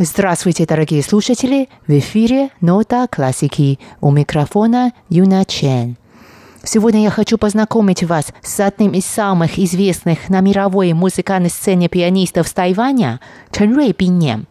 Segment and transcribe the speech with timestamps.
[0.00, 1.68] Здравствуйте, дорогие слушатели!
[1.88, 5.96] В эфире «Нота классики» у микрофона Юна Чен.
[6.62, 12.46] Сегодня я хочу познакомить вас с одним из самых известных на мировой музыкальной сцене пианистов
[12.46, 13.18] с Тайваня
[13.50, 14.46] Чен Рэй Биньем.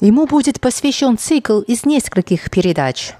[0.00, 3.14] Ему будет посвящен цикл из нескольких передач.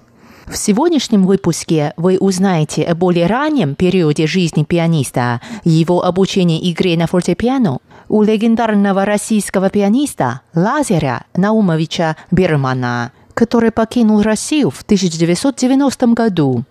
[0.46, 7.06] В сегодняшнем выпуске вы узнаете о более раннем периоде жизни пианиста, его обучении игре на
[7.06, 7.78] фортепиано–
[8.08, 16.64] у легендарного российского пианиста Лазаря Наумовича Бермана, который покинул Россию в 1990 году.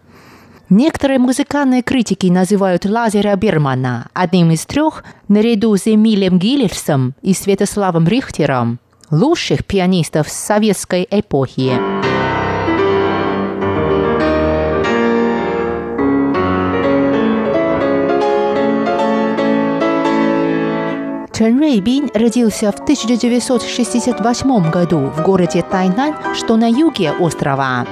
[0.69, 8.07] Некоторые музыкальные критики называют Лазаря Бермана одним из трех, наряду с Эмилием Гиллерсом и Святославом
[8.07, 8.79] Рихтером,
[9.11, 11.94] лучших пианистов советской эпохи.
[21.37, 27.85] Чен Рейбин родился в 1968 году в городе Тайнань, что на юге острова.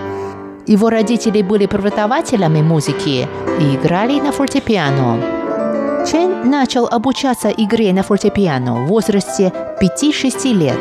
[0.66, 3.28] Его родители были преподавателями музыки
[3.60, 6.06] и играли на фортепиано.
[6.10, 10.80] Чен начал обучаться игре на фортепиано в возрасте 5-6 лет.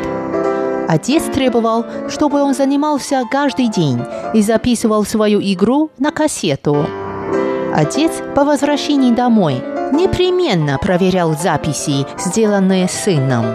[0.87, 3.99] Отец требовал, чтобы он занимался каждый день
[4.33, 6.87] и записывал свою игру на кассету.
[7.75, 9.61] Отец по возвращении домой
[9.93, 13.45] непременно проверял записи, сделанные сыном.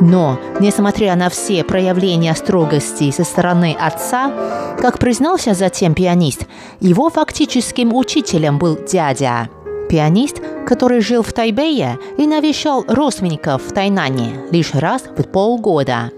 [0.00, 4.32] Но, несмотря на все проявления строгости со стороны отца,
[4.80, 6.46] как признался затем пианист,
[6.80, 9.48] его фактическим учителем был дядя.
[9.88, 16.10] Пианист, который жил в Тайбэе и навещал родственников в Тайнане лишь раз в полгода.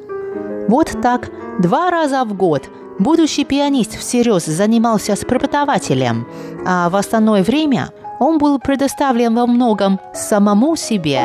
[0.68, 2.62] Вот так, два раза в год
[2.98, 6.26] будущий пианист всерьез занимался с преподавателем,
[6.66, 11.20] а в остальное время– он был предоставлен во многом самому себе.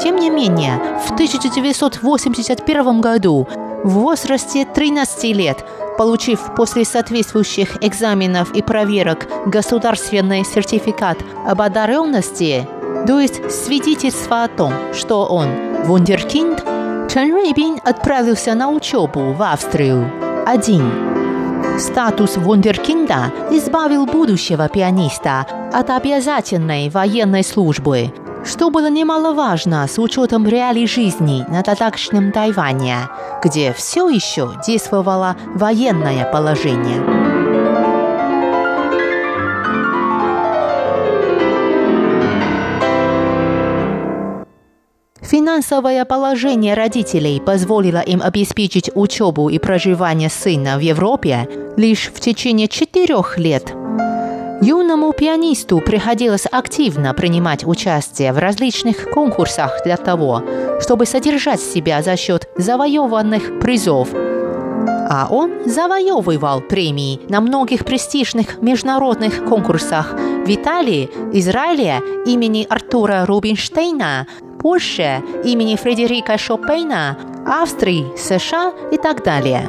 [0.00, 3.46] Тем не менее, в 1981 году,
[3.84, 5.64] в возрасте 13 лет,
[5.98, 12.66] получив после соответствующих экзаменов и проверок государственный сертификат об одаренности,
[13.06, 15.48] то есть свидетельство о том, что он
[15.84, 16.64] вундеркинд,
[17.12, 20.31] Чан Рейбин отправился на учебу в Австрию.
[20.46, 21.78] 1.
[21.78, 28.12] Статус вундеркинда избавил будущего пианиста от обязательной военной службы,
[28.44, 33.08] что было немаловажно с учетом реалий жизни на тогдашнем Тайване,
[33.42, 37.21] где все еще действовало военное положение.
[45.52, 51.46] Финансовое положение родителей позволило им обеспечить учебу и проживание сына в Европе
[51.76, 53.74] лишь в течение четырех лет.
[54.62, 60.42] Юному пианисту приходилось активно принимать участие в различных конкурсах для того,
[60.80, 64.08] чтобы содержать себя за счет завоеванных призов.
[64.14, 74.26] А он завоевывал премии на многих престижных международных конкурсах в Италии, Израиле имени Артура Рубинштейна,
[74.62, 79.68] Польше имени Фредерика Шопена, Австрии, США и так далее.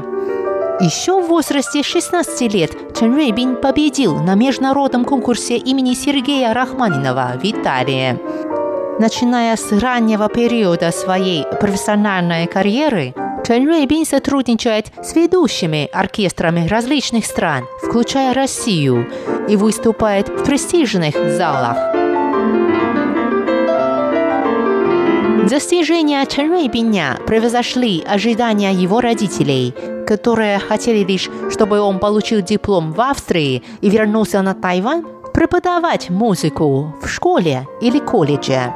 [0.79, 7.43] Еще в возрасте 16 лет Чен Рейбин победил на международном конкурсе имени Сергея Рахманинова в
[7.43, 8.19] Италии.
[8.99, 13.15] Начиная с раннего периода своей профессиональной карьеры,
[13.47, 19.07] Чен Рейбин сотрудничает с ведущими оркестрами различных стран, включая Россию,
[19.49, 22.02] и выступает в престижных залах.
[25.49, 29.75] Достижения Чен Рейбиня превзошли ожидания его родителей,
[30.07, 36.95] которые хотели лишь, чтобы он получил диплом в Австрии и вернулся на Тайвань преподавать музыку
[37.01, 38.73] в школе или колледже.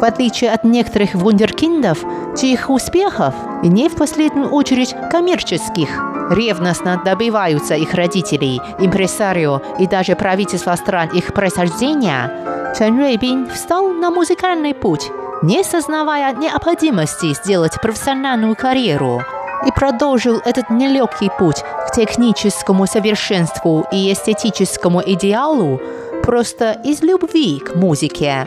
[0.00, 2.04] В отличие от некоторых вундеркиндов,
[2.36, 5.88] чьих успехов, и не в последнюю очередь коммерческих,
[6.30, 14.10] ревностно добиваются их родителей, импресарио и даже правительства стран их происхождения, Чен Рейбин встал на
[14.10, 15.08] музыкальный путь–
[15.42, 19.22] не сознавая необходимости сделать профессиональную карьеру,
[19.66, 25.80] и продолжил этот нелегкий путь к техническому совершенству и эстетическому идеалу
[26.22, 28.46] просто из любви к музыке.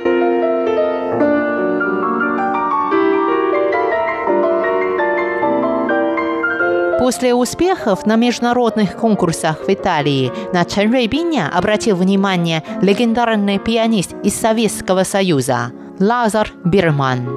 [7.00, 14.40] После успехов на международных конкурсах в Италии на Чен Рейбиня обратил внимание легендарный пианист из
[14.40, 17.28] Советского Союза– Лазар Бирман.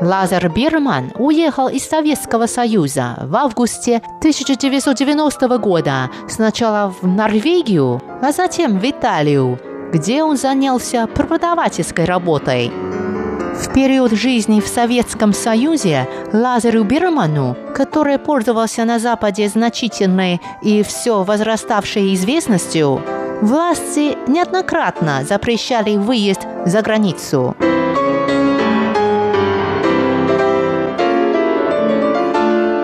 [0.00, 8.78] Лазар Бирман уехал из Советского Союза в августе 1990 года сначала в Норвегию, а затем
[8.78, 9.58] в Италию,
[9.92, 12.70] где он занялся преподавательской работой.
[12.70, 21.24] В период жизни в Советском Союзе Лазарю Бирману, который пользовался на Западе значительной и все
[21.24, 23.02] возраставшей известностью,
[23.42, 27.56] власти неоднократно запрещали выезд за границу.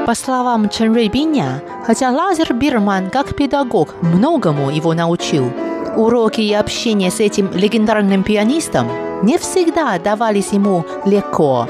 [0.04, 5.52] По словам Чен Рейбиня, хотя Лазер Бирман как педагог многому его научил,
[5.96, 8.88] уроки и общение с этим легендарным пианистом
[9.22, 11.68] не всегда давались ему легко.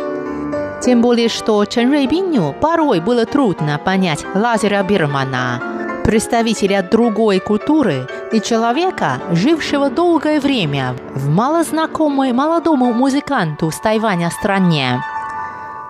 [0.80, 5.60] Тем более, что Чен Рейбиню порой было трудно понять Лазера Бирмана,
[6.04, 15.02] представителя другой культуры и человека, жившего долгое время в малознакомой молодому музыканту с Тайваня стране.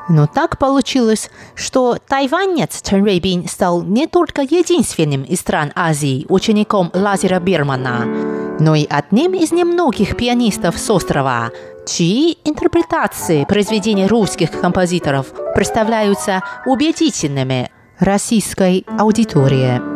[0.08, 6.90] Но так получилось, что тайванец Чен Рейбин стал не только единственным из стран Азии учеником
[6.94, 8.06] Лазера Бирмана,
[8.58, 11.50] но и одним из немногих пианистов с острова,
[11.86, 19.87] чьи интерпретации произведений русских композиторов представляются убедительными российской аудитории.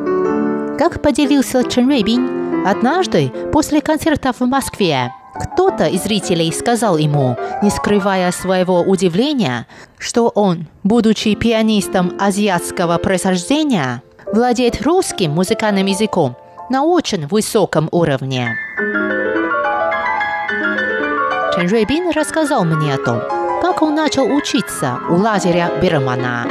[0.83, 7.71] Как поделился Чен Рейбин, однажды после концерта в Москве кто-то из зрителей сказал ему, не
[7.71, 9.69] скрывая своего удивления,
[9.99, 16.37] что он, будучи пианистом азиатского происхождения, владеет русским музыкальным языком
[16.69, 18.57] на очень высоком уровне.
[21.55, 23.21] Чен Рейбин рассказал мне о том,
[23.63, 26.45] как он начал учиться у Лазаря Бирмана.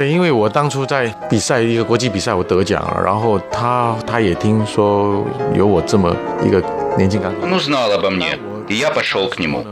[0.00, 6.62] 因为我当初在比赛一个国际比赛，我得奖了，然后他他也听说有我这么一个
[6.96, 7.42] 年轻钢琴。
[7.42, 8.38] Он узнал обо мне,
[8.68, 9.64] и я пошел к нему.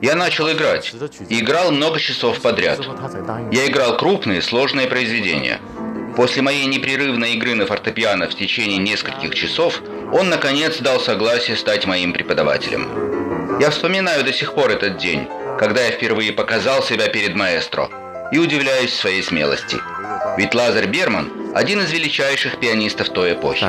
[0.00, 0.92] Я начал играть.
[1.28, 2.78] И играл много часов подряд.
[3.50, 5.58] Я играл крупные, сложные произведения.
[6.14, 9.80] После моей непрерывной игры на фортепиано в течение нескольких часов,
[10.12, 12.86] он, наконец, дал согласие стать моим преподавателем.
[13.60, 15.26] Я вспоминаю до сих пор этот день,
[15.58, 19.77] когда я впервые показал себя перед маэстро – и удивляюсь своей смелости.
[20.37, 23.63] Ведь Лазарь Берман– один из величайших пианистов той эпохи.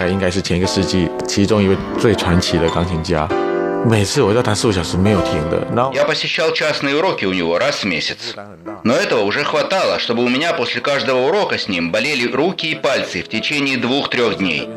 [5.94, 8.34] Я посещал частные уроки у него раз в месяц.
[8.82, 12.75] Но этого уже хватало, чтобы у меня после каждого урока с ним болели руки и
[12.75, 14.69] пальцы в течение двух-трех дней.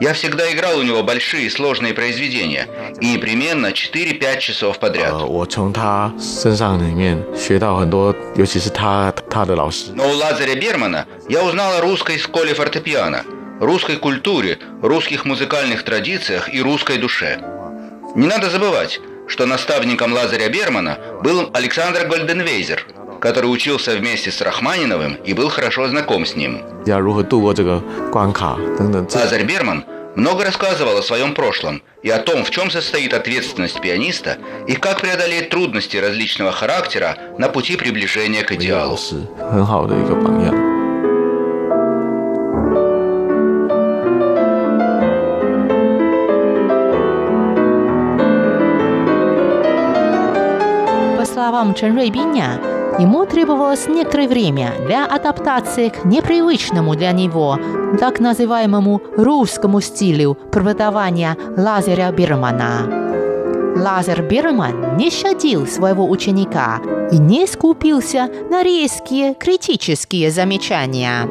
[0.00, 2.68] Я всегда играл у него большие сложные произведения,
[3.00, 5.12] и непременно 4-5 часов подряд.
[9.94, 13.24] Но у Лазаря Бермана я узнал о русской школе фортепиано,
[13.60, 17.40] русской культуре, русских музыкальных традициях и русской душе.
[18.14, 22.86] Не надо забывать, что наставником Лазаря Бермана был Александр Гольденвейзер,
[23.20, 26.62] который учился вместе с Рахманиновым и был хорошо знаком с ним.
[29.14, 29.84] Лазарь Берман
[30.16, 35.00] много рассказывал о своем прошлом и о том, в чем состоит ответственность пианиста и как
[35.00, 38.98] преодолеть трудности различного характера на пути приближения к идеалу.
[51.58, 52.60] Словам Чен Рейбиня,
[53.00, 57.58] ему требовалось некоторое время для адаптации к непривычному для него
[57.98, 62.86] так называемому русскому стилю преподавания Лазаря Бирмана.
[63.76, 71.28] Лазер Бирман не щадил своего ученика и не скупился на резкие критические замечания.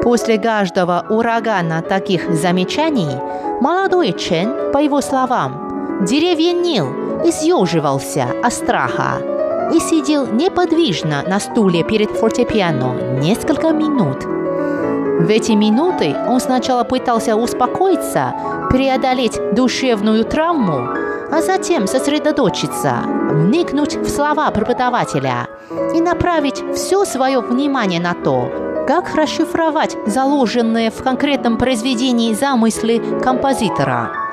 [0.00, 3.16] После каждого урагана таких замечаний
[3.60, 9.39] молодой Чен, по его словам, деревенел и съеживался от страха
[9.72, 14.24] и сидел неподвижно на стуле перед фортепиано несколько минут.
[14.24, 18.34] В эти минуты он сначала пытался успокоиться,
[18.70, 20.88] преодолеть душевную травму,
[21.30, 22.94] а затем сосредоточиться,
[23.30, 25.48] вникнуть в слова преподавателя
[25.94, 28.50] и направить все свое внимание на то,
[28.88, 34.29] как расшифровать заложенные в конкретном произведении замыслы композитора.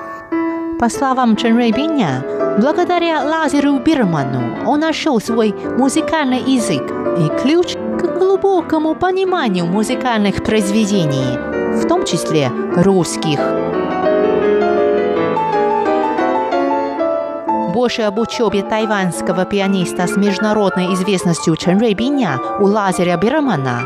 [0.79, 2.23] По словам Чен Рейбиня,
[2.59, 6.83] благодаря Лазеру Бирману он нашел свой музыкальный язык
[7.17, 13.39] и ключ к глубокому пониманию музыкальных произведений, в том числе русских.
[17.73, 23.81] Больше об учебе тайванского пианиста с международной известностью Чен Рейбиня у Лазаря Бирмана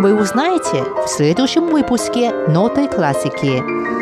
[0.00, 3.95] вы узнаете в следующем выпуске «Ноты классики».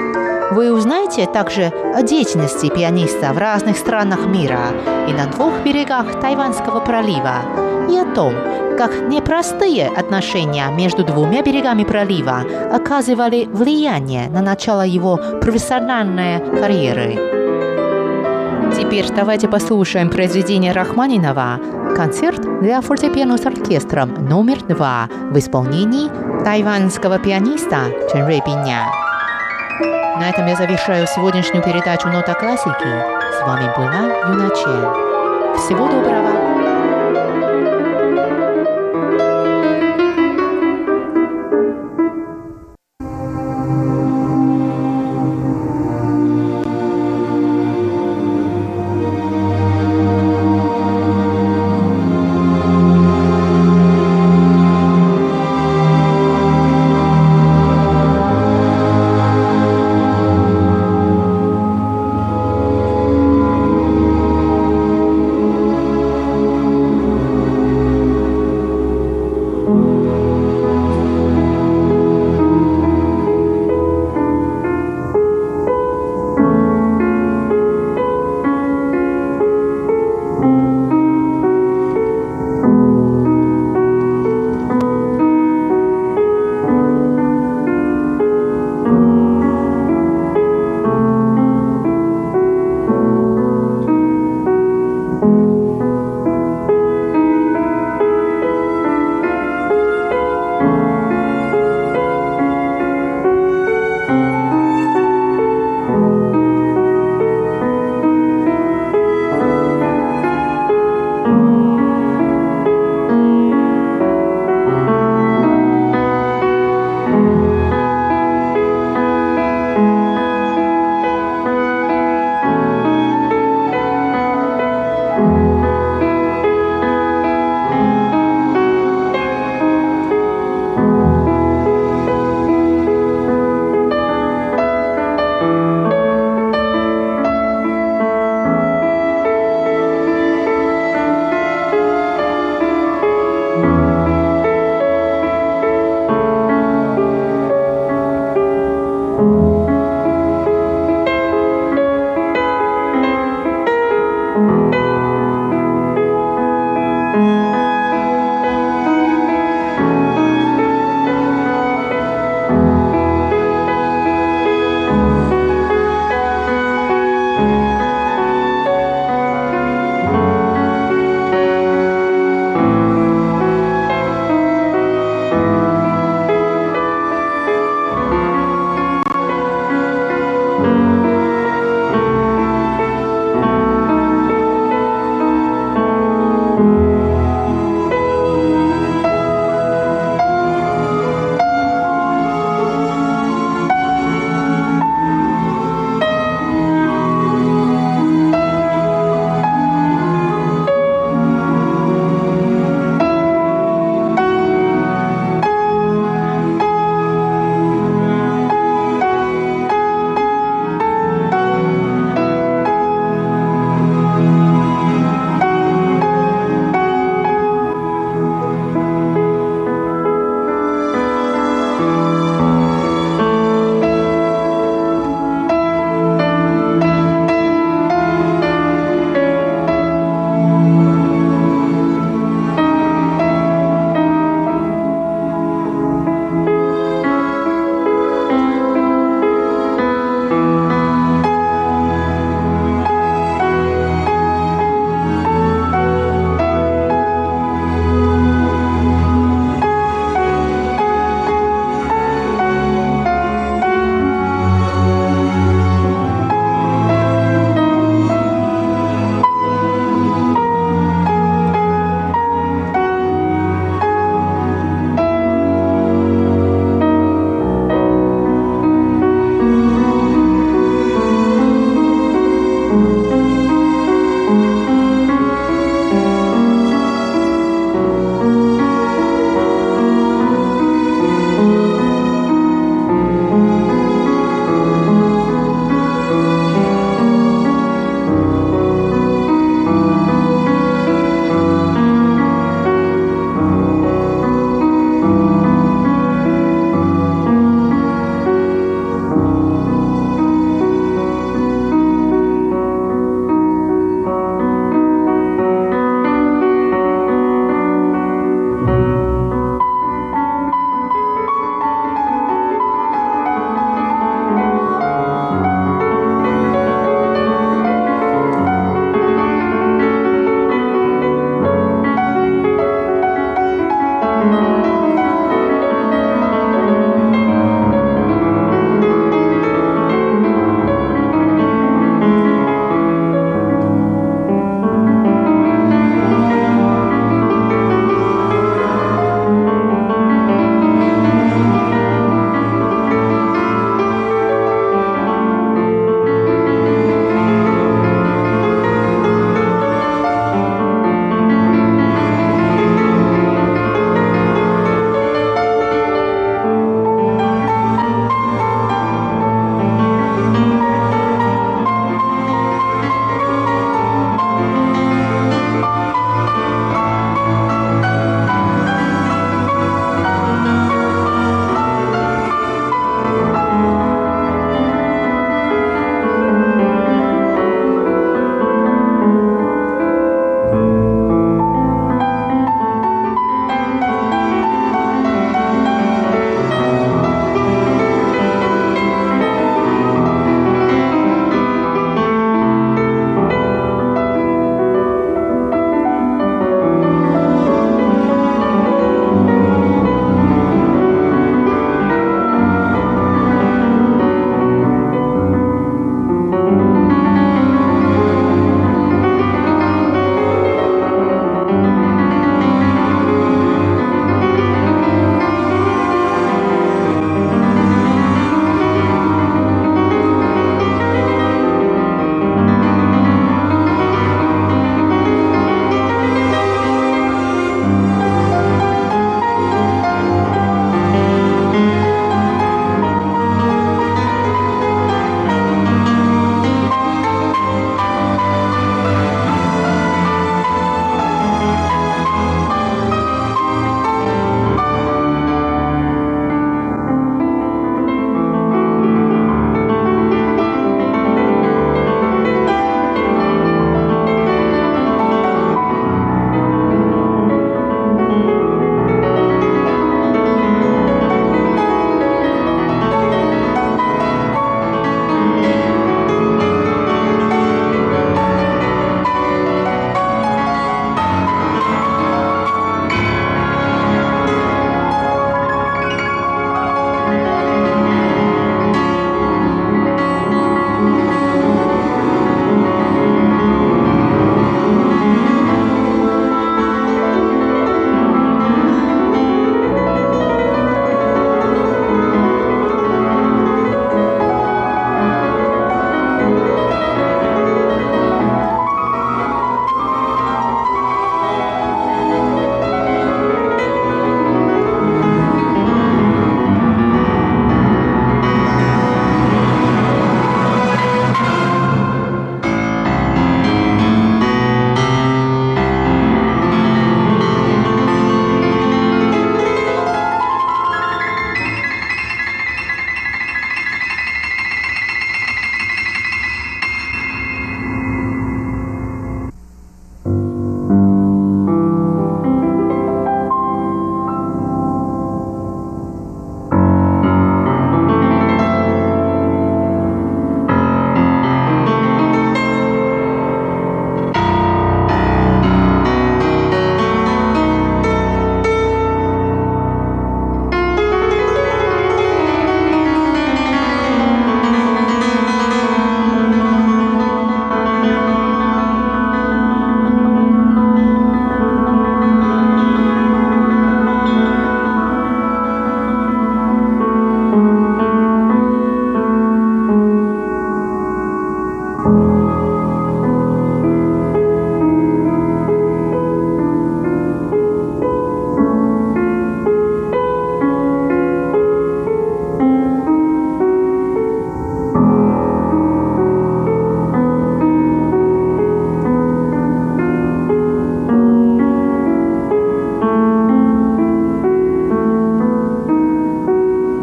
[0.50, 4.60] Вы узнаете также о деятельности пианиста в разных странах мира
[5.08, 7.42] и на двух берегах Тайванского пролива,
[7.90, 8.34] и о том,
[8.76, 17.14] как непростые отношения между двумя берегами пролива оказывали влияние на начало его профессиональной карьеры.
[18.76, 21.58] Теперь давайте послушаем произведение Рахманинова
[21.96, 26.10] «Концерт для фортепиано с оркестром номер два» в исполнении
[26.44, 29.03] тайванского пианиста Чен Рейбиня.
[30.24, 32.70] На этом я завершаю сегодняшнюю передачу «Нота классики».
[32.70, 35.54] С вами была Юна Чен.
[35.58, 36.63] Всего доброго!